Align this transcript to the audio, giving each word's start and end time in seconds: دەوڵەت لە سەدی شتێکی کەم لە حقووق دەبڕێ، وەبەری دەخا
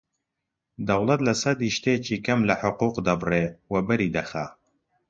دەوڵەت 0.87 1.21
لە 1.27 1.33
سەدی 1.41 1.73
شتێکی 1.77 2.17
کەم 2.25 2.39
لە 2.49 2.55
حقووق 2.61 2.95
دەبڕێ، 3.07 3.45
وەبەری 3.73 4.13
دەخا 4.15 4.45